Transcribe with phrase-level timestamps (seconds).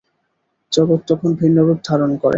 [0.71, 2.29] জগৎ তখন ভিন্নরূপ ধারণ করে।